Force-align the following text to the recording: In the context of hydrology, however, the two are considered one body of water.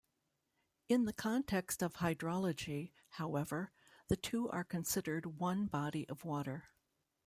In 0.89 1.05
the 1.05 1.13
context 1.13 1.83
of 1.83 1.93
hydrology, 1.93 2.91
however, 3.09 3.71
the 4.07 4.17
two 4.17 4.49
are 4.49 4.63
considered 4.63 5.37
one 5.37 5.67
body 5.67 6.09
of 6.09 6.25
water. 6.25 6.69